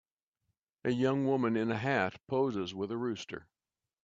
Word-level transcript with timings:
A 0.83 0.89
young 0.89 1.27
woman 1.27 1.55
in 1.55 1.69
a 1.69 1.77
hat 1.77 2.19
poses 2.25 2.73
with 2.73 2.91
a 2.91 2.97
rooster. 2.97 3.45